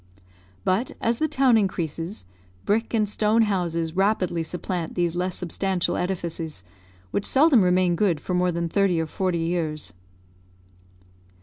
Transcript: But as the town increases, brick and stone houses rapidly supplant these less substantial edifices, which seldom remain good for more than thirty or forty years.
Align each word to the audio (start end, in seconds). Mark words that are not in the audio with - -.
But 0.63 0.93
as 0.99 1.19
the 1.19 1.27
town 1.27 1.59
increases, 1.59 2.25
brick 2.65 2.91
and 2.91 3.07
stone 3.07 3.43
houses 3.43 3.95
rapidly 3.95 4.41
supplant 4.41 4.95
these 4.95 5.15
less 5.15 5.35
substantial 5.35 5.95
edifices, 5.95 6.63
which 7.11 7.23
seldom 7.27 7.61
remain 7.61 7.95
good 7.95 8.19
for 8.19 8.33
more 8.33 8.51
than 8.51 8.67
thirty 8.67 8.99
or 8.99 9.05
forty 9.05 9.37
years. 9.37 9.93